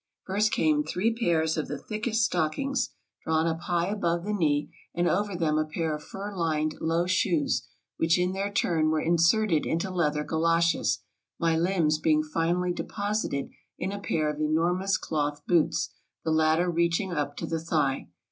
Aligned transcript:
First 0.25 0.51
came 0.51 0.83
three 0.83 1.13
pairs 1.13 1.57
of 1.57 1.67
the 1.67 1.77
thickest 1.77 2.23
stockings, 2.25 2.89
drawn 3.23 3.45
up 3.45 3.59
high 3.59 3.85
above 3.85 4.23
the 4.23 4.33
knee, 4.33 4.73
and 4.95 5.07
over 5.07 5.35
them 5.35 5.59
a 5.59 5.65
pair 5.67 5.93
of 5.95 6.03
fur 6.03 6.35
lined 6.35 6.73
low 6.81 7.05
shoes, 7.05 7.67
which 7.97 8.17
in 8.17 8.31
their 8.31 8.51
turn 8.51 8.89
were 8.89 8.99
inserted 8.99 9.63
into 9.63 9.91
leather 9.91 10.23
galoshes, 10.23 11.03
my 11.39 11.55
limbs 11.55 11.99
being 11.99 12.23
finally 12.23 12.73
deposited 12.73 13.51
in 13.77 13.91
a 13.91 13.99
pair 13.99 14.27
of 14.33 14.39
enormous 14.41 14.97
cloth 14.97 15.45
boots, 15.45 15.93
the 16.25 16.31
latter 16.31 16.67
reaching 16.67 17.11
up 17.11 17.37
to 17.37 17.45
the 17.45 17.59
thigh. 17.59 18.07